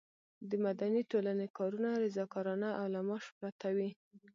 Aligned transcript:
د 0.49 0.51
مدني 0.65 1.01
ټولنې 1.11 1.47
کارونه 1.57 1.89
رضاکارانه 2.03 2.69
او 2.79 2.85
له 2.95 2.99
معاش 3.07 3.25
پرته 3.39 3.67
وي. 3.75 3.89